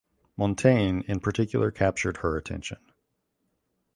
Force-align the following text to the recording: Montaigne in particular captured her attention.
Montaigne 0.35 1.03
in 1.07 1.19
particular 1.19 1.69
captured 1.69 2.17
her 2.17 2.35
attention. 2.35 2.79